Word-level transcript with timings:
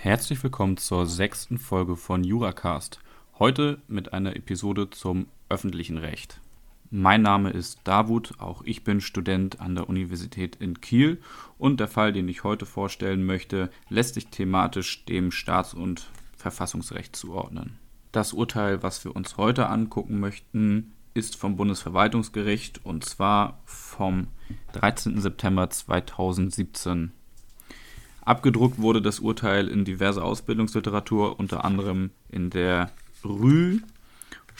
Herzlich 0.00 0.40
willkommen 0.44 0.76
zur 0.76 1.06
sechsten 1.06 1.58
Folge 1.58 1.96
von 1.96 2.22
Juracast. 2.22 3.00
Heute 3.40 3.82
mit 3.88 4.12
einer 4.12 4.36
Episode 4.36 4.90
zum 4.90 5.26
öffentlichen 5.48 5.98
Recht. 5.98 6.40
Mein 6.88 7.22
Name 7.22 7.50
ist 7.50 7.80
Davut, 7.82 8.34
auch 8.38 8.62
ich 8.64 8.84
bin 8.84 9.00
Student 9.00 9.60
an 9.60 9.74
der 9.74 9.88
Universität 9.88 10.54
in 10.60 10.80
Kiel 10.80 11.20
und 11.58 11.80
der 11.80 11.88
Fall, 11.88 12.12
den 12.12 12.28
ich 12.28 12.44
heute 12.44 12.64
vorstellen 12.64 13.26
möchte, 13.26 13.70
lässt 13.88 14.14
sich 14.14 14.28
thematisch 14.28 15.04
dem 15.04 15.32
Staats- 15.32 15.74
und 15.74 16.08
Verfassungsrecht 16.36 17.16
zuordnen. 17.16 17.76
Das 18.12 18.32
Urteil, 18.32 18.84
was 18.84 19.04
wir 19.04 19.16
uns 19.16 19.36
heute 19.36 19.68
angucken 19.68 20.20
möchten, 20.20 20.92
ist 21.12 21.34
vom 21.34 21.56
Bundesverwaltungsgericht 21.56 22.84
und 22.84 23.04
zwar 23.04 23.58
vom 23.64 24.28
13. 24.74 25.20
September 25.20 25.68
2017. 25.68 27.10
Abgedruckt 28.28 28.78
wurde 28.78 29.00
das 29.00 29.20
Urteil 29.20 29.68
in 29.68 29.86
diverser 29.86 30.22
Ausbildungsliteratur, 30.22 31.40
unter 31.40 31.64
anderem 31.64 32.10
in 32.28 32.50
der 32.50 32.90
Rü 33.24 33.78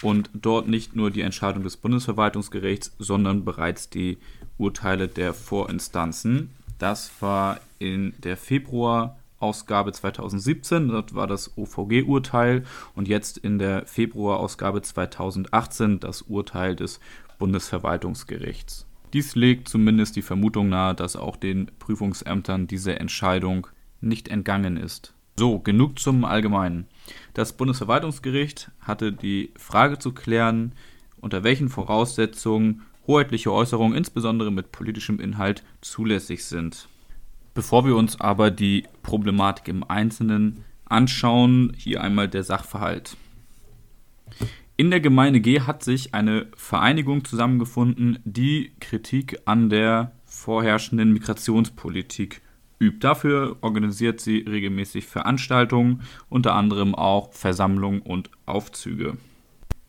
und 0.00 0.30
dort 0.32 0.68
nicht 0.68 0.96
nur 0.96 1.10
die 1.10 1.20
Entscheidung 1.20 1.64
des 1.64 1.76
Bundesverwaltungsgerichts, 1.76 2.94
sondern 2.98 3.44
bereits 3.44 3.90
die 3.90 4.16
Urteile 4.56 5.06
der 5.06 5.34
Vorinstanzen. 5.34 6.50
Das 6.78 7.10
war 7.20 7.60
in 7.78 8.14
der 8.24 8.38
Februar-Ausgabe 8.38 9.92
2017, 9.92 10.88
dort 10.88 11.14
war 11.14 11.26
das 11.26 11.58
OVG-Urteil 11.58 12.64
und 12.94 13.06
jetzt 13.06 13.36
in 13.36 13.58
der 13.58 13.84
Februar-Ausgabe 13.84 14.80
2018 14.80 16.00
das 16.00 16.22
Urteil 16.22 16.74
des 16.74 17.00
Bundesverwaltungsgerichts. 17.38 18.87
Dies 19.12 19.34
legt 19.34 19.68
zumindest 19.68 20.16
die 20.16 20.22
Vermutung 20.22 20.68
nahe, 20.68 20.94
dass 20.94 21.16
auch 21.16 21.36
den 21.36 21.70
Prüfungsämtern 21.78 22.66
diese 22.66 22.98
Entscheidung 22.98 23.66
nicht 24.00 24.28
entgangen 24.28 24.76
ist. 24.76 25.14
So, 25.38 25.60
genug 25.60 25.98
zum 25.98 26.24
Allgemeinen. 26.24 26.86
Das 27.32 27.52
Bundesverwaltungsgericht 27.56 28.70
hatte 28.80 29.12
die 29.12 29.52
Frage 29.56 29.98
zu 29.98 30.12
klären, 30.12 30.72
unter 31.20 31.44
welchen 31.44 31.68
Voraussetzungen 31.68 32.82
hoheitliche 33.06 33.52
Äußerungen, 33.52 33.96
insbesondere 33.96 34.52
mit 34.52 34.72
politischem 34.72 35.20
Inhalt, 35.20 35.64
zulässig 35.80 36.44
sind. 36.44 36.88
Bevor 37.54 37.86
wir 37.86 37.96
uns 37.96 38.20
aber 38.20 38.50
die 38.50 38.84
Problematik 39.02 39.68
im 39.68 39.82
Einzelnen 39.82 40.64
anschauen, 40.84 41.72
hier 41.76 42.02
einmal 42.02 42.28
der 42.28 42.44
Sachverhalt. 42.44 43.16
In 44.80 44.92
der 44.92 45.00
Gemeinde 45.00 45.40
G 45.40 45.62
hat 45.62 45.82
sich 45.82 46.14
eine 46.14 46.46
Vereinigung 46.54 47.24
zusammengefunden, 47.24 48.20
die 48.24 48.70
Kritik 48.78 49.36
an 49.44 49.70
der 49.70 50.12
vorherrschenden 50.24 51.12
Migrationspolitik 51.12 52.42
übt. 52.78 53.00
Dafür 53.00 53.56
organisiert 53.60 54.20
sie 54.20 54.44
regelmäßig 54.48 55.06
Veranstaltungen, 55.06 56.02
unter 56.28 56.54
anderem 56.54 56.94
auch 56.94 57.32
Versammlungen 57.32 58.02
und 58.02 58.30
Aufzüge. 58.46 59.16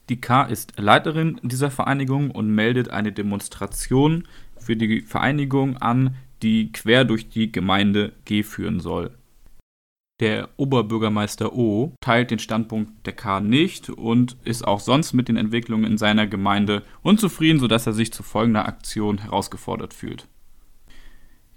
Die 0.10 0.20
K 0.20 0.46
ist 0.46 0.74
Leiterin 0.80 1.40
dieser 1.44 1.70
Vereinigung 1.70 2.32
und 2.32 2.50
meldet 2.50 2.90
eine 2.90 3.12
Demonstration 3.12 4.28
für 4.58 4.76
die 4.76 5.02
Vereinigung 5.02 5.78
an, 5.78 6.16
die 6.42 6.72
quer 6.72 7.06
durch 7.06 7.30
die 7.30 7.52
Gemeinde 7.52 8.14
G 8.26 8.42
führen 8.42 8.80
soll. 8.80 9.12
Der 10.20 10.50
Oberbürgermeister 10.58 11.54
O 11.54 11.94
teilt 12.02 12.32
den 12.32 12.40
Standpunkt 12.40 13.06
der 13.06 13.14
K 13.14 13.40
nicht 13.40 13.90
und 13.90 14.36
ist 14.44 14.68
auch 14.68 14.82
sonst 14.82 15.14
mit 15.14 15.30
den 15.30 15.38
Entwicklungen 15.38 15.86
in 15.86 15.98
seiner 15.98 16.28
Gemeinde 16.28 16.84
unzufrieden, 17.02 17.60
sodass 17.60 17.88
er 17.88 17.94
sich 17.94 18.12
zu 18.12 18.22
folgender 18.22 18.66
Aktion 18.66 19.20
herausgefordert 19.20 19.94
fühlt. 19.94 20.28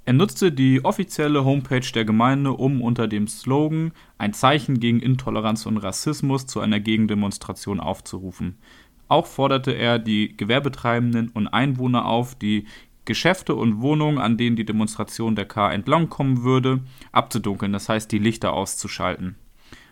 Er 0.04 0.12
nutzte 0.12 0.52
die 0.52 0.84
offizielle 0.84 1.44
Homepage 1.44 1.86
der 1.92 2.04
Gemeinde, 2.04 2.52
um 2.52 2.82
unter 2.82 3.08
dem 3.08 3.26
Slogan 3.28 3.92
ein 4.18 4.32
Zeichen 4.32 4.80
gegen 4.80 5.00
Intoleranz 5.00 5.66
und 5.66 5.78
Rassismus 5.78 6.46
zu 6.46 6.60
einer 6.60 6.80
Gegendemonstration 6.80 7.80
aufzurufen. 7.80 8.58
Auch 9.06 9.26
forderte 9.26 9.72
er 9.72 9.98
die 9.98 10.36
Gewerbetreibenden 10.36 11.30
und 11.30 11.48
Einwohner 11.48 12.06
auf, 12.06 12.34
die 12.34 12.66
Geschäfte 13.04 13.54
und 13.54 13.80
Wohnungen, 13.80 14.18
an 14.18 14.36
denen 14.36 14.56
die 14.56 14.64
Demonstration 14.64 15.34
der 15.34 15.46
K 15.46 15.72
entlangkommen 15.72 16.42
würde, 16.42 16.80
abzudunkeln, 17.10 17.72
das 17.72 17.88
heißt 17.88 18.10
die 18.12 18.18
Lichter 18.18 18.52
auszuschalten. 18.52 19.36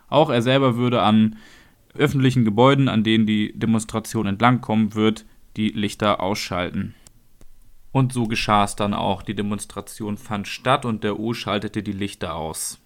Auch 0.08 0.30
er 0.30 0.42
selber 0.42 0.76
würde 0.76 1.02
an 1.02 1.36
öffentlichen 1.94 2.44
Gebäuden, 2.44 2.88
an 2.88 3.02
denen 3.02 3.26
die 3.26 3.52
Demonstration 3.58 4.26
entlangkommen 4.26 4.94
wird, 4.94 5.26
die 5.56 5.70
Lichter 5.70 6.20
ausschalten. 6.20 6.94
Und 7.92 8.12
so 8.12 8.24
geschah 8.24 8.64
es 8.64 8.76
dann 8.76 8.94
auch. 8.94 9.22
Die 9.22 9.34
Demonstration 9.34 10.16
fand 10.16 10.46
statt 10.46 10.84
und 10.84 11.02
der 11.02 11.18
O 11.18 11.34
schaltete 11.34 11.82
die 11.82 11.92
Lichter 11.92 12.36
aus. 12.36 12.80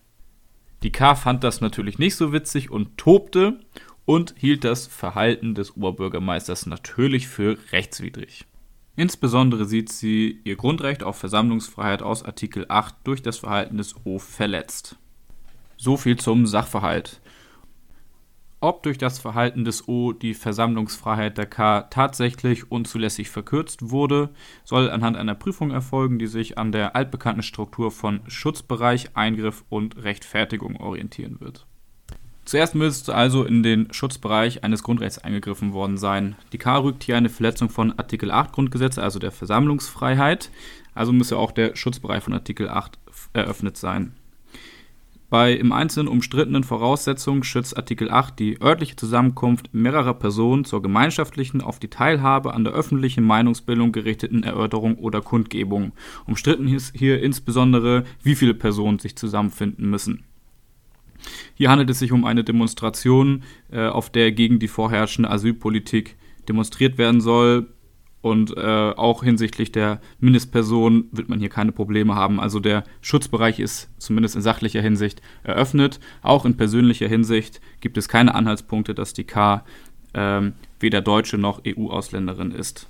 Die 0.83 0.93
K 0.93 1.15
fand 1.15 1.45
das 1.45 1.61
natürlich 1.61 1.99
nicht 1.99 2.17
so 2.17 2.33
witzig 2.33 2.71
und 2.71 2.97
tobte 2.97 3.61
und 4.07 4.35
hielt 4.39 4.65
das 4.65 4.87
Verhalten 4.87 5.55
des 5.55 5.77
Oberbürgermeisters 5.77 6.67
natürlich 6.67 7.29
für 7.29 7.59
rechtswidrig. 7.73 8.47
Insbesondere 8.97 9.65
sieht 9.65 9.91
sie 9.91 10.41
ihr 10.45 10.57
Grundrecht 10.57 11.03
auf 11.03 11.17
Versammlungsfreiheit 11.17 12.03
aus 12.03 12.25
Artikel 12.25 12.67
8 12.69 12.95
durch 13.03 13.23
das 13.23 13.39
Verhalten 13.39 13.77
des 13.77 13.95
O 14.05 14.19
verletzt. 14.19 14.97
So 15.77 15.97
viel 15.97 16.17
zum 16.17 16.47
Sachverhalt. 16.47 17.21
Ob 18.61 18.83
durch 18.83 18.97
das 18.97 19.19
Verhalten 19.19 19.65
des 19.65 19.89
O 19.89 20.13
die 20.13 20.33
Versammlungsfreiheit 20.33 21.37
der 21.37 21.47
K 21.47 21.83
tatsächlich 21.83 22.71
unzulässig 22.71 23.29
verkürzt 23.29 23.91
wurde, 23.91 24.31
soll 24.65 24.89
anhand 24.89 25.17
einer 25.17 25.35
Prüfung 25.35 25.71
erfolgen, 25.71 26.19
die 26.19 26.29
sich 26.29 26.57
an 26.57 26.73
der 26.73 26.97
altbekannten 26.97 27.43
Struktur 27.43 27.91
von 27.91 28.21
Schutzbereich, 28.27 29.17
Eingriff 29.17 29.65
und 29.69 30.03
Rechtfertigung 30.03 30.77
orientieren 30.77 31.41
wird. 31.41 31.67
Zuerst 32.45 32.75
müsste 32.75 33.15
also 33.15 33.45
in 33.45 33.63
den 33.63 33.93
Schutzbereich 33.93 34.65
eines 34.65 34.83
Grundrechts 34.83 35.19
eingegriffen 35.19 35.73
worden 35.73 35.97
sein. 35.97 36.37
Die 36.53 36.59
K 36.59 36.77
rügt 36.77 37.03
hier 37.03 37.17
eine 37.17 37.31
Verletzung 37.31 37.71
von 37.71 37.99
Artikel 37.99 38.31
8 38.31 38.53
Grundgesetz, 38.53 38.99
also 38.99 39.19
der 39.19 39.33
Versammlungsfreiheit. 39.33 40.51
Also 40.95 41.13
müsse 41.13 41.39
auch 41.39 41.53
der 41.53 41.75
Schutzbereich 41.75 42.23
von 42.23 42.35
Artikel 42.35 42.69
8 42.69 42.99
eröffnet 43.33 43.79
sein. 43.79 44.13
Bei 45.31 45.53
im 45.53 45.73
Einzelnen 45.73 46.07
umstrittenen 46.07 46.65
Voraussetzungen 46.65 47.43
schützt 47.43 47.77
Artikel 47.77 48.11
8 48.11 48.39
die 48.39 48.61
örtliche 48.61 48.95
Zusammenkunft 48.95 49.73
mehrerer 49.73 50.15
Personen 50.15 50.65
zur 50.65 50.83
gemeinschaftlichen 50.83 51.61
auf 51.61 51.81
die 51.81 51.89
Teilhabe 51.89 52.55
an 52.55 52.63
der 52.63 52.75
öffentlichen 52.75 53.25
Meinungsbildung 53.25 53.91
gerichteten 53.91 54.45
Erörterung 54.45 54.97
oder 54.97 55.23
Kundgebung. 55.23 55.93
Umstritten 56.27 56.69
ist 56.69 56.95
hier 56.95 57.21
insbesondere, 57.23 58.05
wie 58.23 58.37
viele 58.37 58.55
Personen 58.55 58.99
sich 58.99 59.17
zusammenfinden 59.17 59.89
müssen. 59.91 60.25
Hier 61.55 61.71
handelt 61.71 61.91
es 61.91 61.99
sich 61.99 62.13
um 62.13 62.25
eine 62.25 62.45
Demonstration, 62.45 63.43
äh, 63.71 63.87
auf 63.87 64.11
der 64.11 64.33
gegen 64.33 64.59
die 64.59 64.69
vorherrschende 64.69 65.31
Asylpolitik 65.31 66.17
demonstriert 66.49 66.99
werden 66.99 67.21
soll. 67.21 67.69
Und 68.21 68.57
äh, 68.57 68.61
auch 68.97 69.23
hinsichtlich 69.23 69.71
der 69.71 70.01
Mindestperson 70.19 71.09
wird 71.13 71.29
man 71.29 71.41
hier 71.41 71.51
keine 71.51 71.73
Probleme 71.73 72.15
haben. 72.15 72.41
Also 72.41 72.59
der 72.59 72.85
Schutzbereich 73.03 73.61
ist 73.61 73.91
zumindest 73.99 74.35
in 74.35 74.41
sachlicher 74.41 74.81
Hinsicht 74.81 75.21
eröffnet. 75.43 76.01
Auch 76.23 76.47
in 76.47 76.57
persönlicher 76.57 77.07
Hinsicht 77.07 77.61
gibt 77.81 77.99
es 77.99 78.09
keine 78.09 78.35
Anhaltspunkte, 78.35 78.95
dass 78.95 79.13
die 79.13 79.25
K 79.25 79.63
äh, 80.15 80.41
weder 80.81 81.03
Deutsche 81.03 81.37
noch 81.37 81.61
EU-Ausländerin 81.67 82.51
ist. 82.51 82.87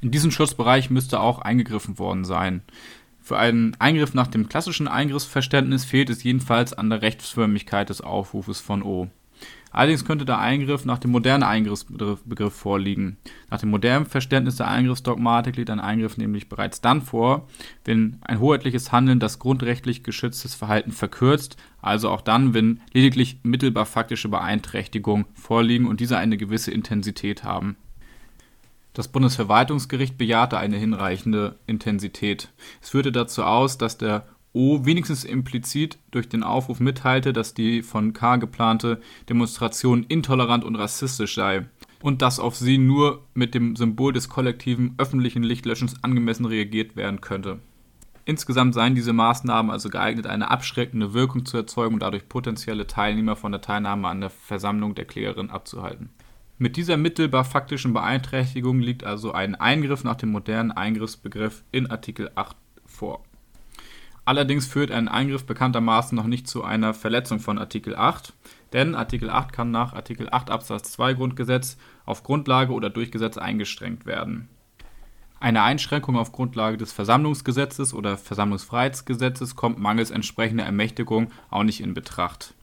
In 0.00 0.10
diesen 0.10 0.30
Schutzbereich 0.30 0.88
müsste 0.88 1.20
auch 1.20 1.40
eingegriffen 1.40 1.98
worden 1.98 2.24
sein. 2.24 2.62
Für 3.22 3.38
einen 3.38 3.76
Eingriff 3.78 4.14
nach 4.14 4.26
dem 4.26 4.48
klassischen 4.48 4.88
Eingriffsverständnis 4.88 5.84
fehlt 5.84 6.10
es 6.10 6.24
jedenfalls 6.24 6.72
an 6.72 6.90
der 6.90 7.02
Rechtsförmigkeit 7.02 7.88
des 7.88 8.00
Aufrufes 8.00 8.58
von 8.58 8.82
O. 8.82 9.08
Allerdings 9.70 10.04
könnte 10.04 10.24
der 10.24 10.40
Eingriff 10.40 10.84
nach 10.84 10.98
dem 10.98 11.12
modernen 11.12 11.44
Eingriffsbegriff 11.44 12.52
vorliegen. 12.52 13.16
Nach 13.48 13.60
dem 13.60 13.70
modernen 13.70 14.06
Verständnis 14.06 14.56
der 14.56 14.68
Eingriffsdogmatik 14.68 15.56
liegt 15.56 15.70
ein 15.70 15.80
Eingriff 15.80 16.16
nämlich 16.18 16.48
bereits 16.48 16.80
dann 16.80 17.00
vor, 17.00 17.48
wenn 17.84 18.18
ein 18.22 18.40
hoheitliches 18.40 18.90
Handeln 18.90 19.20
das 19.20 19.38
grundrechtlich 19.38 20.02
geschütztes 20.02 20.54
Verhalten 20.54 20.90
verkürzt, 20.90 21.56
also 21.80 22.10
auch 22.10 22.20
dann, 22.20 22.54
wenn 22.54 22.80
lediglich 22.92 23.38
mittelbar 23.44 23.86
faktische 23.86 24.28
Beeinträchtigungen 24.28 25.26
vorliegen 25.34 25.86
und 25.86 26.00
diese 26.00 26.18
eine 26.18 26.36
gewisse 26.36 26.72
Intensität 26.72 27.44
haben. 27.44 27.76
Das 28.92 29.08
Bundesverwaltungsgericht 29.08 30.18
bejahte 30.18 30.58
eine 30.58 30.76
hinreichende 30.76 31.56
Intensität. 31.66 32.52
Es 32.82 32.90
führte 32.90 33.10
dazu 33.10 33.42
aus, 33.42 33.78
dass 33.78 33.96
der 33.96 34.26
O 34.52 34.84
wenigstens 34.84 35.24
implizit 35.24 35.98
durch 36.10 36.28
den 36.28 36.42
Aufruf 36.42 36.78
mitteilte, 36.78 37.32
dass 37.32 37.54
die 37.54 37.82
von 37.82 38.12
K 38.12 38.36
geplante 38.36 39.00
Demonstration 39.30 40.04
intolerant 40.04 40.62
und 40.62 40.76
rassistisch 40.76 41.34
sei 41.34 41.66
und 42.02 42.20
dass 42.20 42.38
auf 42.38 42.56
sie 42.56 42.76
nur 42.76 43.24
mit 43.32 43.54
dem 43.54 43.76
Symbol 43.76 44.12
des 44.12 44.28
kollektiven 44.28 44.94
öffentlichen 44.98 45.42
Lichtlöschens 45.42 46.02
angemessen 46.02 46.44
reagiert 46.44 46.96
werden 46.96 47.22
könnte. 47.22 47.60
Insgesamt 48.24 48.74
seien 48.74 48.94
diese 48.94 49.12
Maßnahmen 49.12 49.72
also 49.72 49.88
geeignet, 49.88 50.26
eine 50.26 50.50
abschreckende 50.50 51.14
Wirkung 51.14 51.46
zu 51.46 51.56
erzeugen 51.56 51.94
und 51.94 52.02
dadurch 52.02 52.28
potenzielle 52.28 52.86
Teilnehmer 52.86 53.36
von 53.36 53.52
der 53.52 53.62
Teilnahme 53.62 54.06
an 54.06 54.20
der 54.20 54.30
Versammlung 54.30 54.94
der 54.94 55.06
Klägerin 55.06 55.50
abzuhalten. 55.50 56.10
Mit 56.62 56.76
dieser 56.76 56.96
mittelbar 56.96 57.44
faktischen 57.44 57.92
Beeinträchtigung 57.92 58.78
liegt 58.78 59.02
also 59.02 59.32
ein 59.32 59.56
Eingriff 59.56 60.04
nach 60.04 60.14
dem 60.14 60.30
modernen 60.30 60.70
Eingriffsbegriff 60.70 61.64
in 61.72 61.90
Artikel 61.90 62.30
8 62.36 62.56
vor. 62.86 63.24
Allerdings 64.24 64.68
führt 64.68 64.92
ein 64.92 65.08
Eingriff 65.08 65.44
bekanntermaßen 65.44 66.14
noch 66.14 66.28
nicht 66.28 66.46
zu 66.46 66.62
einer 66.62 66.94
Verletzung 66.94 67.40
von 67.40 67.58
Artikel 67.58 67.96
8, 67.96 68.32
denn 68.72 68.94
Artikel 68.94 69.28
8 69.28 69.52
kann 69.52 69.72
nach 69.72 69.92
Artikel 69.92 70.28
8 70.30 70.50
Absatz 70.50 70.92
2 70.92 71.14
Grundgesetz 71.14 71.78
auf 72.04 72.22
Grundlage 72.22 72.72
oder 72.72 72.90
durch 72.90 73.10
Gesetz 73.10 73.38
eingeschränkt 73.38 74.06
werden. 74.06 74.48
Eine 75.40 75.64
Einschränkung 75.64 76.16
auf 76.16 76.30
Grundlage 76.30 76.76
des 76.76 76.92
Versammlungsgesetzes 76.92 77.92
oder 77.92 78.16
Versammlungsfreiheitsgesetzes 78.16 79.56
kommt 79.56 79.80
mangels 79.80 80.12
entsprechender 80.12 80.62
Ermächtigung 80.62 81.32
auch 81.50 81.64
nicht 81.64 81.80
in 81.80 81.92
Betracht. 81.92 82.54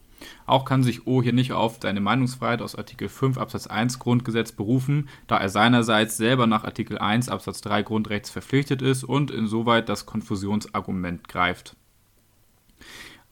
Auch 0.46 0.64
kann 0.64 0.82
sich 0.82 1.06
O 1.06 1.22
hier 1.22 1.32
nicht 1.32 1.52
auf 1.52 1.78
seine 1.82 2.00
Meinungsfreiheit 2.00 2.62
aus 2.62 2.76
Artikel 2.76 3.08
5 3.08 3.38
Absatz 3.38 3.66
1 3.66 3.98
Grundgesetz 3.98 4.52
berufen, 4.52 5.08
da 5.26 5.38
er 5.38 5.48
seinerseits 5.48 6.16
selber 6.16 6.46
nach 6.46 6.64
Artikel 6.64 6.98
1 6.98 7.28
Absatz 7.28 7.60
3 7.62 7.82
Grundrechts 7.82 8.30
verpflichtet 8.30 8.82
ist 8.82 9.04
und 9.04 9.30
insoweit 9.30 9.88
das 9.88 10.06
Konfusionsargument 10.06 11.28
greift. 11.28 11.76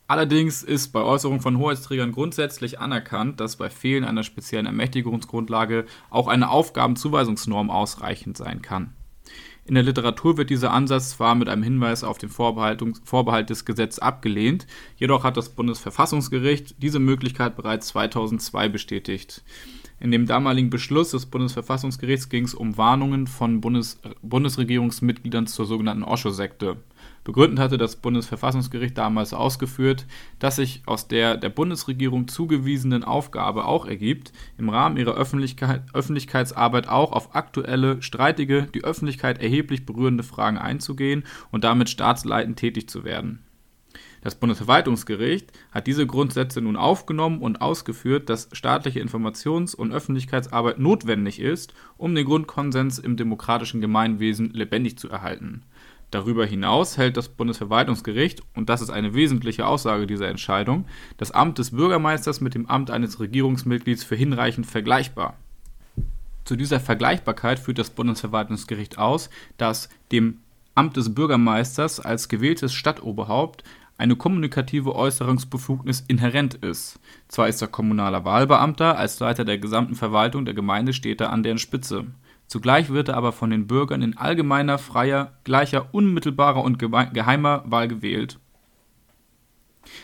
Allerdings 0.07 0.63
ist 0.63 0.89
bei 0.89 1.03
Äußerungen 1.03 1.43
von 1.43 1.59
Hoheitsträgern 1.59 2.13
grundsätzlich 2.13 2.81
anerkannt, 2.81 3.41
dass 3.41 3.57
bei 3.57 3.69
Fehlen 3.69 4.05
einer 4.05 4.23
speziellen 4.23 4.65
Ermächtigungsgrundlage 4.65 5.85
auch 6.09 6.29
eine 6.29 6.49
Aufgabenzuweisungsnorm 6.49 7.71
ausreichend 7.71 8.39
sein 8.39 8.63
kann. 8.63 8.95
In 9.69 9.75
der 9.75 9.83
Literatur 9.83 10.39
wird 10.39 10.49
dieser 10.49 10.73
Ansatz 10.73 11.11
zwar 11.11 11.35
mit 11.35 11.51
einem 11.51 11.63
Hinweis 11.63 12.03
auf 12.03 12.17
den 12.17 12.31
Vorbehalt 12.31 13.51
des 13.51 13.67
Gesetzes 13.67 13.99
abgelehnt, 13.99 14.67
jedoch 14.97 15.25
hat 15.25 15.37
das 15.37 15.51
Bundesverfassungsgericht 15.51 16.83
diese 16.83 16.99
Möglichkeit 16.99 17.55
bereits 17.55 17.89
2002 17.89 18.71
bestätigt. 18.71 19.45
In 20.01 20.11
dem 20.11 20.25
damaligen 20.25 20.71
Beschluss 20.71 21.11
des 21.11 21.27
Bundesverfassungsgerichts 21.27 22.31
ging 22.31 22.45
es 22.45 22.55
um 22.55 22.79
Warnungen 22.79 23.27
von 23.27 23.61
Bundes 23.61 24.01
Bundesregierungsmitgliedern 24.23 25.47
zur 25.47 25.67
sogenannten 25.67 26.03
Osho-Sekte. 26.03 26.79
Begründend 27.29 27.61
hatte 27.61 27.77
das 27.77 27.97
Bundesverfassungsgericht 27.97 28.97
damals 28.97 29.35
ausgeführt, 29.35 30.07
dass 30.39 30.57
sich 30.57 30.81
aus 30.87 31.09
der 31.09 31.37
der 31.37 31.51
Bundesregierung 31.51 32.27
zugewiesenen 32.27 33.05
Aufgabe 33.05 33.67
auch 33.67 33.85
ergibt, 33.85 34.33
im 34.57 34.71
Rahmen 34.71 34.97
ihrer 34.97 35.13
Öffentlichkeit, 35.13 35.83
Öffentlichkeitsarbeit 35.93 36.89
auch 36.89 37.13
auf 37.13 37.37
aktuelle, 37.37 38.01
streitige, 38.01 38.69
die 38.73 38.83
Öffentlichkeit 38.83 39.43
erheblich 39.43 39.85
berührende 39.85 40.23
Fragen 40.23 40.57
einzugehen 40.57 41.25
und 41.51 41.65
damit 41.65 41.91
staatsleitend 41.91 42.59
tätig 42.59 42.89
zu 42.89 43.05
werden. 43.05 43.45
Das 44.23 44.35
Bundesverwaltungsgericht 44.35 45.53
hat 45.71 45.87
diese 45.87 46.07
Grundsätze 46.07 46.63
nun 46.63 46.77
aufgenommen 46.77 47.43
und 47.43 47.61
ausgeführt, 47.61 48.31
dass 48.31 48.49
staatliche 48.53 49.01
Informations- 49.01 49.77
und 49.77 49.93
Öffentlichkeitsarbeit 49.93 50.79
notwendig 50.79 51.41
ist, 51.41 51.75
um 51.99 52.15
den 52.15 52.25
Grundkonsens 52.25 52.99
im 52.99 53.19
demokratischen 53.19 53.83
Gemeinwesen 53.83 54.51
lebendig 54.55 54.99
zu 54.99 55.11
erhalten. 55.11 55.63
Darüber 56.11 56.47
hinaus 56.47 56.97
hält 56.97 57.17
das 57.19 57.29
Bundesverwaltungsgericht, 57.29 58.43
und 58.55 58.69
das 58.71 58.81
ist 58.81 58.91
eine 58.91 59.13
wesentliche 59.13 59.67
Aussage 59.67 60.07
dieser 60.07 60.29
Entscheidung, 60.29 60.87
das 61.19 61.33
Amt 61.33 61.59
des 61.59 61.73
Bürgermeisters 61.73 62.41
mit 62.41 62.55
dem 62.55 62.67
Amt 62.67 62.91
eines 62.91 63.21
Regierungsmitglieds 63.21 64.05
für 64.05 64.17
hinreichend 64.17 64.67
vergleichbar. 64.67 65.37
Zu 66.45 66.57
dieser 66.57 66.81
Vergleichbarkeit 66.81 67.59
führt 67.59 67.79
das 67.79 67.91
Bundesverwaltungsgericht 67.91 68.97
aus, 68.97 69.29
dass 69.59 69.91
dem 70.13 70.39
Amt 70.75 70.97
des 70.97 71.15
Bürgermeisters 71.15 72.01
als 72.01 72.29
gewähltes 72.29 72.73
Stadtoberhaupt 72.73 73.65
eine 73.99 74.17
kommunikative 74.17 74.95
Äußerungsbefugnis 74.95 76.05
inhärent 76.07 76.55
ist. 76.55 77.01
Zwar 77.27 77.49
ist 77.49 77.61
er 77.61 77.69
kommunaler 77.69 78.25
Wahlbeamter, 78.25 78.97
als 78.97 79.19
Leiter 79.19 79.45
der 79.45 79.59
gesamten 79.59 79.97
Verwaltung 79.97 80.47
der 80.47 80.55
Gemeinde 80.55 80.95
steht 80.95 81.21
er 81.21 81.33
an 81.33 81.43
deren 81.43 81.59
Spitze. 81.59 82.07
Zugleich 82.49 82.91
wird 82.91 83.09
er 83.09 83.17
aber 83.17 83.33
von 83.33 83.51
den 83.51 83.67
Bürgern 83.67 84.03
in 84.03 84.17
allgemeiner, 84.17 84.79
freier, 84.79 85.33
gleicher, 85.45 85.93
unmittelbarer 85.93 86.63
und 86.63 86.79
geheimer 86.79 87.63
Wahl 87.67 87.89
gewählt 87.89 88.41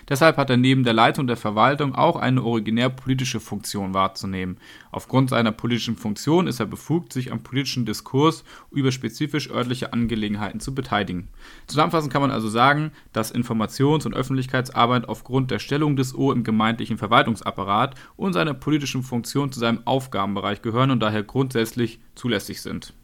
Deshalb 0.09 0.37
hat 0.37 0.51
er 0.51 0.57
neben 0.57 0.85
der 0.85 0.93
Leitung 0.93 1.27
der 1.27 1.37
Verwaltung 1.37 1.95
auch 1.95 2.17
eine 2.17 2.43
originär 2.43 2.91
politische 2.91 3.41
Funktion 3.41 3.95
wahrzunehmen. 3.95 4.59
Aufgrund 4.91 5.31
seiner 5.31 5.53
politischen 5.53 5.97
Funktion 5.97 6.47
ist 6.47 6.61
er 6.61 6.67
befugt, 6.67 7.13
sich 7.13 7.33
am 7.33 7.43
politischen 7.43 7.87
Diskurs 7.87 8.45
über 8.71 8.93
spezifisch 8.93 9.51
örtliche 9.51 9.93
Angelegenheiten 9.93 10.61
zu 10.61 10.75
beteiligen. 10.75 11.29
Zusammenfassend 11.67 12.13
kann 12.13 12.23
man 12.23 12.31
also 12.31 12.49
sagen, 12.49 12.93
dass 13.13 13.35
Informations- 13.35 14.07
und 14.07 14.15
Öffentlichkeitsarbeit 14.15 15.09
aufgrund 15.09 15.51
der 15.51 15.59
Stellung 15.59 15.97
des 15.97 16.15
O 16.15 16.33
im 16.33 16.45
gemeindlichen 16.45 16.99
Verwaltungsapparat 16.99 17.95
und 18.17 18.33
seiner 18.33 18.55
politischen 18.55 19.03
Funktion 19.03 19.53
zu 19.53 19.61
seinem 19.61 19.87
Aufgabenbereich 19.87 20.63
gehören 20.63 20.91
und 20.91 21.01
daher 21.01 21.23
grundsätzlich 21.23 22.01
zulässig 22.15 22.63
sind. 22.63 22.95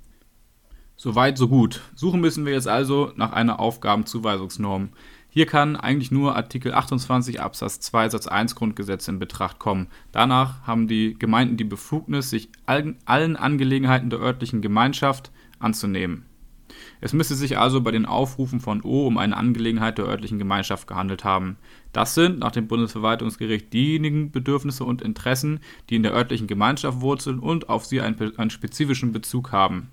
Soweit, 1.02 1.38
so 1.38 1.48
gut. 1.48 1.80
Suchen 1.94 2.20
müssen 2.20 2.44
wir 2.44 2.52
jetzt 2.52 2.68
also 2.68 3.10
nach 3.16 3.32
einer 3.32 3.58
Aufgabenzuweisungsnorm. 3.58 4.90
Hier 5.32 5.46
kann 5.46 5.76
eigentlich 5.76 6.10
nur 6.10 6.34
Artikel 6.34 6.74
28 6.74 7.40
Absatz 7.40 7.78
2 7.78 8.08
Satz 8.08 8.26
1 8.26 8.56
Grundgesetz 8.56 9.06
in 9.06 9.20
Betracht 9.20 9.60
kommen. 9.60 9.86
Danach 10.10 10.66
haben 10.66 10.88
die 10.88 11.14
Gemeinden 11.16 11.56
die 11.56 11.64
Befugnis, 11.64 12.30
sich 12.30 12.48
allen 12.66 13.36
Angelegenheiten 13.36 14.10
der 14.10 14.18
örtlichen 14.18 14.60
Gemeinschaft 14.60 15.30
anzunehmen. 15.60 16.26
Es 17.00 17.12
müsste 17.12 17.36
sich 17.36 17.58
also 17.58 17.80
bei 17.80 17.92
den 17.92 18.06
Aufrufen 18.06 18.58
von 18.58 18.82
O 18.82 19.06
um 19.06 19.18
eine 19.18 19.36
Angelegenheit 19.36 19.98
der 19.98 20.06
örtlichen 20.06 20.38
Gemeinschaft 20.38 20.88
gehandelt 20.88 21.22
haben. 21.22 21.56
Das 21.92 22.16
sind 22.16 22.40
nach 22.40 22.52
dem 22.52 22.66
Bundesverwaltungsgericht 22.66 23.72
diejenigen 23.72 24.32
Bedürfnisse 24.32 24.84
und 24.84 25.00
Interessen, 25.00 25.60
die 25.88 25.96
in 25.96 26.02
der 26.02 26.12
örtlichen 26.12 26.48
Gemeinschaft 26.48 27.00
wurzeln 27.00 27.38
und 27.38 27.68
auf 27.68 27.84
sie 27.86 28.00
einen, 28.00 28.36
einen 28.36 28.50
spezifischen 28.50 29.12
Bezug 29.12 29.52
haben. 29.52 29.90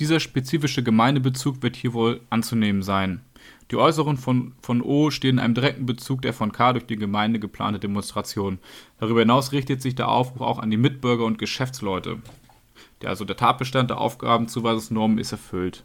Dieser 0.00 0.20
spezifische 0.20 0.84
Gemeindebezug 0.84 1.62
wird 1.62 1.74
hier 1.74 1.92
wohl 1.92 2.20
anzunehmen 2.30 2.82
sein. 2.82 3.20
Die 3.70 3.76
Äußerungen 3.76 4.16
von, 4.16 4.52
von 4.62 4.82
O 4.82 5.10
stehen 5.10 5.36
in 5.36 5.38
einem 5.38 5.54
direkten 5.54 5.86
Bezug 5.86 6.22
der 6.22 6.32
von 6.32 6.52
K 6.52 6.72
durch 6.72 6.86
die 6.86 6.96
Gemeinde 6.96 7.38
geplante 7.38 7.78
Demonstration. 7.78 8.58
Darüber 8.98 9.20
hinaus 9.20 9.52
richtet 9.52 9.82
sich 9.82 9.94
der 9.94 10.08
Aufruf 10.08 10.40
auch 10.40 10.58
an 10.58 10.70
die 10.70 10.76
Mitbürger 10.76 11.24
und 11.24 11.38
Geschäftsleute. 11.38 12.18
Der, 13.02 13.10
also 13.10 13.24
der 13.24 13.36
Tatbestand 13.36 13.90
der 13.90 13.98
Aufgabenzuweisungsnormen 13.98 15.18
ist 15.18 15.32
erfüllt. 15.32 15.84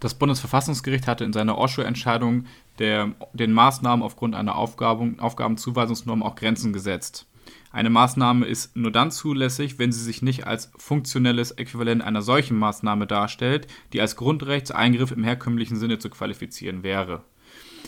Das 0.00 0.14
Bundesverfassungsgericht 0.14 1.06
hatte 1.06 1.24
in 1.24 1.32
seiner 1.32 1.58
Osho-Entscheidung 1.58 2.46
den 2.78 3.52
Maßnahmen 3.52 4.04
aufgrund 4.04 4.34
einer 4.34 4.56
Aufgaben, 4.56 5.20
Aufgabenzuweisungsnorm 5.20 6.22
auch 6.22 6.34
Grenzen 6.34 6.72
gesetzt. 6.72 7.26
Eine 7.72 7.90
Maßnahme 7.90 8.46
ist 8.46 8.76
nur 8.76 8.92
dann 8.92 9.10
zulässig, 9.10 9.78
wenn 9.78 9.92
sie 9.92 10.02
sich 10.02 10.20
nicht 10.20 10.46
als 10.46 10.70
funktionelles 10.76 11.52
Äquivalent 11.52 12.02
einer 12.02 12.20
solchen 12.20 12.58
Maßnahme 12.58 13.06
darstellt, 13.06 13.66
die 13.94 14.00
als 14.00 14.16
Grundrechtseingriff 14.16 15.10
im 15.10 15.24
herkömmlichen 15.24 15.78
Sinne 15.78 15.98
zu 15.98 16.10
qualifizieren 16.10 16.82
wäre. 16.82 17.24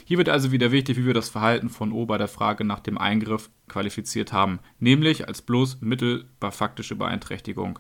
Hier 0.07 0.19
wird 0.19 0.29
also 0.29 0.53
wieder 0.53 0.73
wichtig, 0.73 0.97
wie 0.97 1.07
wir 1.07 1.15
das 1.15 1.29
Verhalten 1.29 1.69
von 1.69 1.93
O 1.93 2.07
bei 2.07 2.19
der 2.19 2.29
Frage 2.29 2.65
nach 2.65 2.81
dem 2.81 2.99
Eingriff 2.99 3.51
qualifiziert 3.69 4.33
haben, 4.33 4.59
nämlich 4.79 5.29
als 5.29 5.43
bloß 5.43 5.83
mittelbar 5.83 6.53
faktische 6.53 6.97
Beeinträchtigung. 6.97 7.79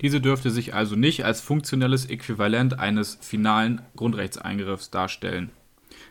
Diese 0.00 0.20
dürfte 0.20 0.50
sich 0.50 0.74
also 0.74 0.96
nicht 0.96 1.24
als 1.24 1.40
funktionelles 1.40 2.06
Äquivalent 2.06 2.78
eines 2.78 3.18
finalen 3.20 3.82
Grundrechtseingriffs 3.96 4.90
darstellen. 4.90 5.50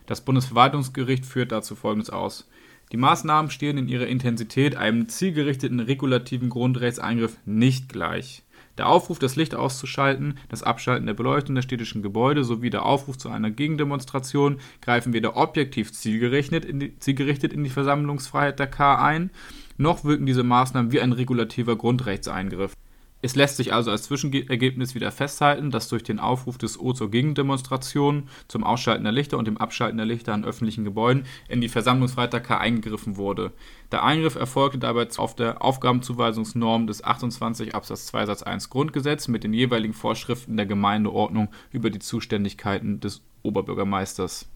Das 0.05 0.21
Bundesverwaltungsgericht 0.21 1.25
führt 1.25 1.51
dazu 1.51 1.75
Folgendes 1.75 2.09
aus. 2.09 2.47
Die 2.91 2.97
Maßnahmen 2.97 3.51
stehen 3.51 3.77
in 3.77 3.87
ihrer 3.87 4.07
Intensität 4.07 4.75
einem 4.75 5.07
zielgerichteten 5.09 5.79
regulativen 5.79 6.49
Grundrechtseingriff 6.49 7.37
nicht 7.45 7.89
gleich. 7.89 8.43
Der 8.79 8.87
Aufruf, 8.87 9.19
das 9.19 9.35
Licht 9.35 9.53
auszuschalten, 9.53 10.39
das 10.47 10.63
Abschalten 10.63 11.05
der 11.05 11.13
Beleuchtung 11.13 11.53
der 11.53 11.61
städtischen 11.61 12.01
Gebäude 12.01 12.43
sowie 12.43 12.69
der 12.69 12.85
Aufruf 12.85 13.17
zu 13.17 13.29
einer 13.29 13.51
Gegendemonstration 13.51 14.59
greifen 14.81 15.13
weder 15.13 15.35
objektiv 15.35 15.91
zielgerichtet 15.91 16.65
in 16.65 16.79
die, 16.79 16.97
zielgerichtet 16.97 17.53
in 17.53 17.63
die 17.63 17.69
Versammlungsfreiheit 17.69 18.57
der 18.57 18.67
K 18.67 18.95
ein, 19.03 19.31
noch 19.77 20.03
wirken 20.03 20.25
diese 20.25 20.43
Maßnahmen 20.43 20.91
wie 20.91 21.01
ein 21.01 21.11
regulativer 21.11 21.75
Grundrechtseingriff. 21.75 22.73
Es 23.21 23.35
lässt 23.35 23.57
sich 23.57 23.73
also 23.73 23.91
als 23.91 24.03
Zwischenergebnis 24.03 24.95
wieder 24.95 25.11
festhalten, 25.11 25.71
dass 25.71 25.89
durch 25.89 26.03
den 26.03 26.19
Aufruf 26.19 26.57
des 26.57 26.79
O 26.79 26.93
zur 26.93 27.11
Gegendemonstration, 27.11 28.29
zum 28.47 28.63
Ausschalten 28.63 29.03
der 29.03 29.11
Lichter 29.11 29.37
und 29.37 29.45
dem 29.45 29.57
Abschalten 29.57 29.97
der 29.97 30.05
Lichter 30.05 30.33
an 30.33 30.45
öffentlichen 30.45 30.85
Gebäuden 30.85 31.25
in 31.49 31.59
die 31.59 31.67
Versammlungsfreiheit 31.67 32.43
K 32.43 32.57
eingegriffen 32.57 33.17
wurde. 33.17 33.51
Der 33.91 34.03
Eingriff 34.03 34.35
erfolgte 34.35 34.79
dabei 34.79 35.07
auf 35.17 35.35
der 35.35 35.61
Aufgabenzuweisungsnorm 35.61 36.87
des 36.87 37.03
28 37.03 37.75
Absatz 37.75 38.05
2 38.07 38.25
Satz 38.25 38.43
1 38.43 38.69
Grundgesetz 38.69 39.27
mit 39.27 39.43
den 39.43 39.53
jeweiligen 39.53 39.93
Vorschriften 39.93 40.55
der 40.55 40.65
Gemeindeordnung 40.65 41.49
über 41.71 41.89
die 41.89 41.99
Zuständigkeiten 41.99 43.01
des 43.01 43.21
Oberbürgermeisters. 43.43 44.47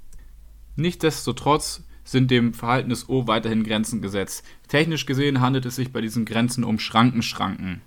Nichtsdestotrotz 0.77 1.83
sind 2.05 2.31
dem 2.31 2.53
Verhalten 2.53 2.89
des 2.89 3.09
O 3.09 3.27
weiterhin 3.27 3.63
Grenzen 3.63 4.01
gesetzt. 4.01 4.45
Technisch 4.67 5.05
gesehen 5.05 5.41
handelt 5.41 5.65
es 5.65 5.75
sich 5.75 5.91
bei 5.91 6.01
diesen 6.01 6.25
Grenzen 6.25 6.63
um 6.63 6.79
Schrankenschranken. 6.79 7.81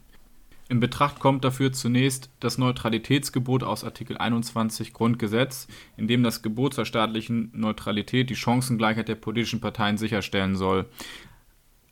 In 0.68 0.80
Betracht 0.80 1.20
kommt 1.20 1.44
dafür 1.44 1.72
zunächst 1.72 2.28
das 2.40 2.58
Neutralitätsgebot 2.58 3.62
aus 3.62 3.84
Artikel 3.84 4.18
21 4.18 4.92
Grundgesetz, 4.92 5.68
in 5.96 6.08
dem 6.08 6.24
das 6.24 6.42
Gebot 6.42 6.74
zur 6.74 6.84
staatlichen 6.84 7.50
Neutralität 7.54 8.30
die 8.30 8.34
Chancengleichheit 8.34 9.06
der 9.06 9.14
politischen 9.14 9.60
Parteien 9.60 9.96
sicherstellen 9.96 10.56
soll. 10.56 10.86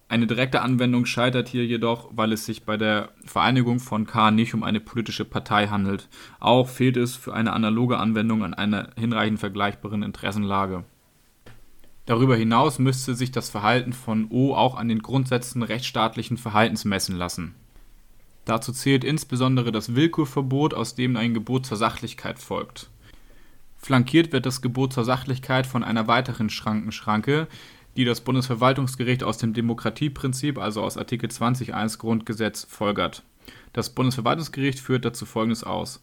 Eine 0.08 0.26
direkte 0.26 0.60
Anwendung 0.60 1.06
scheitert 1.06 1.48
hier 1.48 1.64
jedoch, 1.64 2.10
weil 2.12 2.32
es 2.32 2.46
sich 2.46 2.64
bei 2.64 2.76
der 2.76 3.10
Vereinigung 3.24 3.78
von 3.78 4.06
K 4.06 4.32
nicht 4.32 4.54
um 4.54 4.64
eine 4.64 4.80
politische 4.80 5.24
Partei 5.24 5.68
handelt. 5.68 6.08
Auch 6.40 6.68
fehlt 6.68 6.96
es 6.96 7.14
für 7.14 7.32
eine 7.32 7.52
analoge 7.52 7.98
Anwendung 7.98 8.42
an 8.42 8.54
einer 8.54 8.90
hinreichend 8.96 9.38
vergleichbaren 9.38 10.02
Interessenlage. 10.02 10.84
Darüber 12.06 12.36
hinaus 12.36 12.78
müsste 12.78 13.14
sich 13.14 13.30
das 13.30 13.50
Verhalten 13.50 13.92
von 13.92 14.26
O 14.30 14.54
auch 14.54 14.74
an 14.74 14.88
den 14.88 15.00
Grundsätzen 15.00 15.62
rechtsstaatlichen 15.62 16.36
Verhaltens 16.36 16.84
messen 16.84 17.16
lassen. 17.16 17.54
Dazu 18.44 18.72
zählt 18.72 19.04
insbesondere 19.04 19.72
das 19.72 19.94
Willkürverbot, 19.94 20.74
aus 20.74 20.94
dem 20.94 21.16
ein 21.16 21.34
Gebot 21.34 21.66
zur 21.66 21.76
Sachlichkeit 21.76 22.38
folgt. 22.38 22.90
Flankiert 23.76 24.32
wird 24.32 24.46
das 24.46 24.62
Gebot 24.62 24.92
zur 24.92 25.04
Sachlichkeit 25.04 25.66
von 25.66 25.84
einer 25.84 26.06
weiteren 26.06 26.50
Schrankenschranke, 26.50 27.48
die 27.96 28.04
das 28.04 28.22
Bundesverwaltungsgericht 28.22 29.22
aus 29.22 29.38
dem 29.38 29.52
Demokratieprinzip, 29.52 30.58
also 30.58 30.82
aus 30.82 30.96
Artikel 30.96 31.28
20.1 31.28 31.98
Grundgesetz, 31.98 32.66
folgert. 32.68 33.22
Das 33.72 33.90
Bundesverwaltungsgericht 33.90 34.80
führt 34.80 35.04
dazu 35.04 35.26
Folgendes 35.26 35.64
aus. 35.64 36.02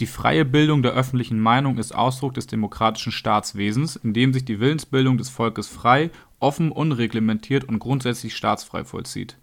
Die 0.00 0.06
freie 0.06 0.44
Bildung 0.44 0.82
der 0.82 0.92
öffentlichen 0.92 1.38
Meinung 1.38 1.78
ist 1.78 1.94
Ausdruck 1.94 2.34
des 2.34 2.48
demokratischen 2.48 3.12
Staatswesens, 3.12 3.94
in 3.94 4.12
dem 4.12 4.32
sich 4.32 4.44
die 4.44 4.58
Willensbildung 4.58 5.18
des 5.18 5.28
Volkes 5.28 5.68
frei, 5.68 6.10
offen, 6.40 6.72
unreglementiert 6.72 7.64
und 7.64 7.78
grundsätzlich 7.78 8.34
staatsfrei 8.34 8.84
vollzieht. 8.84 9.36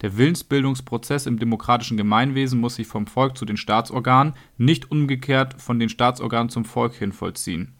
Der 0.00 0.16
Willensbildungsprozess 0.16 1.26
im 1.26 1.38
demokratischen 1.38 1.96
Gemeinwesen 1.96 2.60
muss 2.60 2.76
sich 2.76 2.86
vom 2.86 3.06
Volk 3.06 3.36
zu 3.36 3.44
den 3.44 3.56
Staatsorganen, 3.56 4.34
nicht 4.56 4.90
umgekehrt 4.90 5.60
von 5.60 5.78
den 5.78 5.88
Staatsorganen 5.88 6.48
zum 6.48 6.64
Volk 6.64 6.94
hin 6.94 7.12
vollziehen 7.12 7.74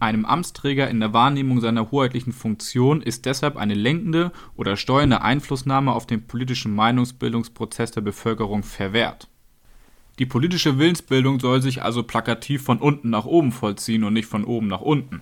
einem 0.00 0.24
Amtsträger 0.24 0.88
in 0.88 1.00
der 1.00 1.12
Wahrnehmung 1.12 1.60
seiner 1.60 1.90
hoheitlichen 1.90 2.32
Funktion 2.32 3.02
ist 3.02 3.26
deshalb 3.26 3.56
eine 3.56 3.74
lenkende 3.74 4.32
oder 4.56 4.76
steuernde 4.76 5.22
Einflussnahme 5.22 5.92
auf 5.92 6.06
den 6.06 6.26
politischen 6.26 6.74
Meinungsbildungsprozess 6.74 7.90
der 7.90 8.02
Bevölkerung 8.02 8.62
verwehrt. 8.62 9.28
Die 10.18 10.26
politische 10.26 10.78
Willensbildung 10.78 11.40
soll 11.40 11.62
sich 11.62 11.82
also 11.82 12.02
plakativ 12.02 12.62
von 12.62 12.78
unten 12.78 13.10
nach 13.10 13.24
oben 13.24 13.52
vollziehen 13.52 14.04
und 14.04 14.12
nicht 14.12 14.26
von 14.26 14.44
oben 14.44 14.68
nach 14.68 14.80
unten. 14.80 15.20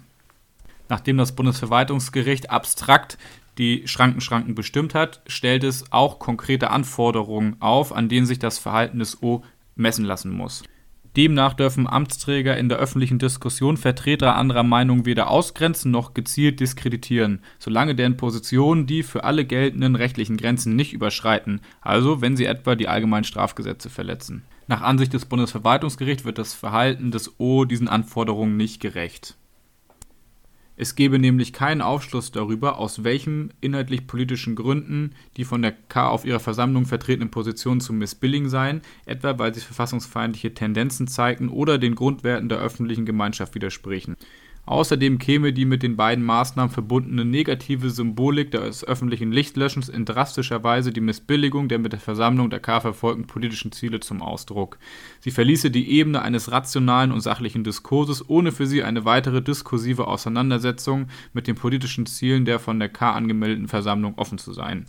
Nachdem 0.89 1.17
das 1.17 1.35
Bundesverwaltungsgericht 1.35 2.51
abstrakt 2.51 3.19
die 3.59 3.87
Schrankenschranken 3.87 4.55
bestimmt 4.55 4.95
hat, 4.95 5.23
stellt 5.27 5.65
es 5.65 5.91
auch 5.93 6.19
konkrete 6.19 6.71
Anforderungen 6.71 7.57
auf, 7.61 7.95
an 7.95 8.09
denen 8.09 8.27
sich 8.27 8.39
das 8.39 8.59
Verhalten 8.59 8.99
des 8.99 9.23
O 9.23 9.43
messen 9.75 10.05
lassen 10.05 10.31
muss 10.31 10.63
Demnach 11.17 11.55
dürfen 11.55 11.87
Amtsträger 11.87 12.59
in 12.59 12.69
der 12.69 12.77
öffentlichen 12.77 13.19
Diskussion 13.19 13.79
Vertreter 13.79 14.37
anderer 14.37 14.65
Meinung 14.65 15.07
weder 15.07 15.31
ausgrenzen 15.31 15.91
noch 15.91 16.13
gezielt 16.13 16.61
diskreditieren, 16.61 17.41
solange 17.59 17.95
deren 17.95 18.19
Positionen 18.19 18.87
die 18.87 19.03
für 19.03 19.25
alle 19.25 19.47
geltenden 19.47 19.97
rechtlichen 19.97 20.37
Grenzen 20.37 20.77
nicht 20.77 20.93
überschreiten, 20.93 21.63
also 21.81 22.21
wenn 22.21 22.37
sie 22.37 22.45
etwa 22.45 22.75
die 22.75 22.89
allgemeinen 22.89 23.25
Strafgesetze 23.25 23.89
verletzen. 23.89 24.43
Nach 24.67 24.83
Ansicht 24.83 25.15
des 25.15 25.25
Bundesverwaltungsgerichts 25.25 26.27
wird 26.27 26.37
das 26.37 26.53
Verhalten 26.53 27.11
des 27.11 27.41
O 27.41 27.65
diesen 27.65 27.89
Anforderungen 27.89 28.59
nicht 28.59 28.83
gerecht 28.83 29.37
es 30.77 30.95
gebe 30.95 31.19
nämlich 31.19 31.53
keinen 31.53 31.81
Aufschluss 31.81 32.33
darüber, 32.33 32.79
aus 32.79 33.03
welchen 33.03 33.53
inhaltlich-politischen 33.61 34.57
Gründen 34.57 35.13
die 35.37 35.45
von 35.45 35.63
der 35.63 35.73
K 35.73 36.09
auf 36.09 36.25
ihrer 36.25 36.41
Versammlung 36.41 36.85
vertretenen 36.85 37.31
Positionen 37.31 37.81
zu 37.81 37.95
missbilligen 37.95 38.51
seien, 38.51 38.83
etwa 39.07 39.39
weil 39.39 39.55
sie 39.55 39.61
verfassungsfeindliche 39.61 40.53
Tendenzen 40.53 41.09
zeigten 41.09 41.49
oder 41.49 41.79
den 41.79 41.95
Grundwerten 41.95 42.49
der 42.49 42.59
öffentlichen 42.59 43.07
Gemeinschaft 43.07 43.55
widersprechen 43.55 44.17
Außerdem 44.67 45.19
käme 45.19 45.53
die 45.53 45.65
mit 45.65 45.85
den 45.85 45.95
beiden 45.95 46.25
Maßnahmen 46.25 46.73
verbundene 46.73 47.25
negative 47.25 47.89
Symbolik 47.89 48.51
des 48.51 48.83
öffentlichen 48.83 49.31
Lichtlöschens 49.31 49.89
in 49.89 50.05
drastischer 50.05 50.65
Weise 50.65 50.93
die 50.93 51.01
Missbilligung 51.01 51.69
der 51.69 51.79
mit 51.79 51.93
der 51.93 52.01
Versammlung 52.01 52.51
der 52.51 52.59
K 52.59 52.81
verfolgten 52.81 53.29
politischen 53.29 53.71
Ziele 53.71 54.01
zum 54.01 54.23
Ausdruck. 54.23 54.79
Sie 55.21 55.31
verließe 55.31 55.71
die 55.71 55.89
Ebene 55.93 56.21
eines 56.21 56.51
rationalen 56.51 57.13
und 57.13 57.21
sachlichen 57.21 57.63
Diskurses, 57.63 58.29
ohne 58.29 58.51
für 58.51 58.67
sie 58.67 58.83
eine 58.83 59.05
weitere 59.05 59.41
diskursive 59.41 60.09
Auseinandersetzung 60.09 61.07
mit 61.33 61.47
den 61.47 61.55
politischen 61.55 62.07
Zielen 62.07 62.45
der 62.45 62.59
von 62.59 62.81
der 62.81 62.89
K 62.89 63.13
angemeldeten 63.13 63.69
Versammlung 63.69 64.19
offen 64.19 64.39
zu 64.39 64.53
sein 64.53 64.87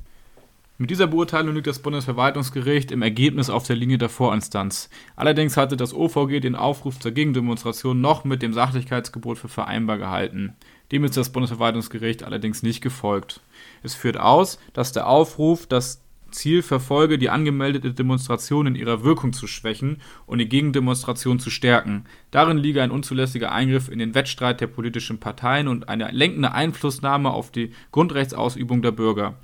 mit 0.80 0.92
dieser 0.92 1.08
Beurteilung 1.08 1.56
liegt 1.56 1.66
das 1.66 1.80
Bundesverwaltungsgericht 1.80 2.92
im 2.92 3.02
Ergebnis 3.02 3.50
auf 3.50 3.66
der 3.66 3.76
Linie 3.76 3.98
der 3.98 4.10
Vorinstanz. 4.10 4.92
Allerdings 5.16 5.58
hatte 5.58 5.76
das 5.76 5.92
OVG 5.92 6.40
den 6.40 6.56
Aufruf 6.56 7.00
zur 7.00 7.12
Gegendemonstration 7.12 8.00
noch 8.00 8.26
mit 8.26 8.44
dem 8.44 8.54
Sachlichkeitsgebot 8.54 9.40
für 9.40 9.48
vereinbar 9.48 9.98
gehalten. 9.98 10.56
Dem 10.92 11.04
ist 11.04 11.18
das 11.18 11.32
Bundesverwaltungsgericht 11.32 12.24
allerdings 12.24 12.62
nicht 12.62 12.82
gefolgt. 12.82 13.42
Es 13.82 13.96
führt 13.96 14.18
aus, 14.18 14.60
dass 14.74 14.92
der 14.92 15.08
Aufruf 15.08 15.66
das 15.66 16.04
Ziel 16.30 16.62
verfolge, 16.62 17.18
die 17.18 17.30
angemeldete 17.32 17.94
Demonstration 17.94 18.68
in 18.68 18.76
ihrer 18.76 19.04
Wirkung 19.04 19.34
zu 19.34 19.48
schwächen 19.48 20.02
und 20.26 20.38
die 20.38 20.50
Gegendemonstration 20.50 21.40
zu 21.40 21.50
stärken. 21.50 22.06
Darin 22.32 22.58
liege 22.58 22.84
ein 22.84 22.92
unzulässiger 22.92 23.52
Eingriff 23.52 23.90
in 23.90 23.98
den 23.98 24.14
Wettstreit 24.14 24.62
der 24.62 24.68
politischen 24.68 25.20
Parteien 25.20 25.68
und 25.68 25.90
eine 25.90 26.12
lenkende 26.12 26.52
Einflussnahme 26.52 27.32
auf 27.32 27.52
die 27.52 27.72
Grundrechtsausübung 27.92 28.82
der 28.82 28.92
Bürger. 28.92 29.36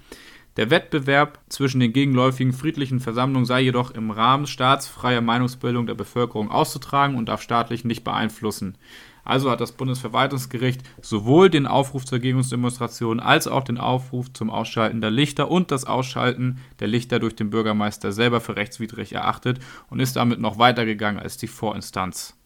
Der 0.56 0.70
Wettbewerb 0.70 1.40
zwischen 1.50 1.80
den 1.80 1.94
gegenläufigen 1.94 2.54
friedlichen 2.54 3.00
Versammlungen 3.00 3.46
sei 3.46 3.62
jedoch 3.62 3.90
im 3.92 4.12
Rahmen 4.12 4.46
staatsfreier 4.46 5.22
Meinungsbildung 5.22 5.88
der 5.88 5.96
Bevölkerung 5.96 6.52
auszutragen 6.52 7.16
und 7.16 7.28
darf 7.28 7.42
staatlich 7.42 7.86
nicht 7.86 8.04
beeinflussen. 8.04 8.78
Also 9.24 9.50
hat 9.50 9.62
das 9.62 9.72
Bundesverwaltungsgericht 9.72 10.82
sowohl 11.02 11.50
den 11.50 11.66
Aufruf 11.66 12.06
zur 12.06 12.20
Gegendemonstration 12.20 13.20
als 13.20 13.48
auch 13.48 13.64
den 13.64 13.80
Aufruf 13.80 14.32
zum 14.34 14.52
Ausschalten 14.52 15.02
der 15.02 15.12
Lichter 15.12 15.50
und 15.50 15.72
das 15.72 15.86
Ausschalten 15.86 16.60
der 16.80 16.88
Lichter 16.88 17.20
durch 17.20 17.36
den 17.36 17.50
Bürgermeister 17.50 18.12
selber 18.12 18.42
für 18.42 18.56
rechtswidrig 18.56 19.14
erachtet 19.14 19.60
und 19.90 20.02
ist 20.02 20.18
damit 20.18 20.40
noch 20.40 20.60
weitergegangen 20.60 21.22
als 21.22 21.38
die 21.38 21.48
Vorinstanz. 21.48 22.38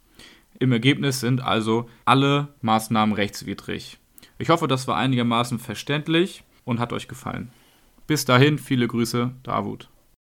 Im 0.60 0.72
Ergebnis 0.72 1.20
sind 1.20 1.42
also 1.42 1.90
alle 2.06 2.50
Maßnahmen 2.62 3.16
rechtswidrig. 3.16 3.98
Ich 4.38 4.50
hoffe, 4.50 4.68
das 4.68 4.88
war 4.88 4.98
einigermaßen 4.98 5.60
verständlich 5.60 6.44
und 6.64 6.80
hat 6.80 6.94
euch 6.94 7.08
gefallen. 7.08 7.52
Bis 8.08 8.24
dahin, 8.24 8.58
viele 8.58 8.88
Grüße, 8.88 9.34
Davut. 9.44 9.90